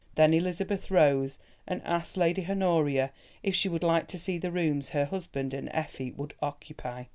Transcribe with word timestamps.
Then 0.15 0.33
Elizabeth 0.33 0.89
rose 0.89 1.37
and 1.67 1.79
asked 1.85 2.17
Lady 2.17 2.47
Honoria 2.49 3.11
if 3.43 3.53
she 3.53 3.69
would 3.69 3.83
like 3.83 4.07
to 4.07 4.17
see 4.17 4.39
the 4.39 4.49
rooms 4.51 4.89
her 4.89 5.05
husband 5.05 5.53
and 5.53 5.69
Effie 5.69 6.09
would 6.09 6.33
occupy. 6.41 7.03